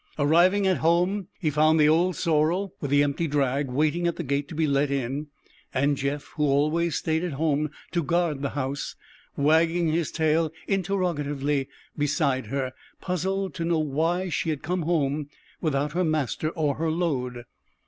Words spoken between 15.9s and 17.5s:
her master or her load.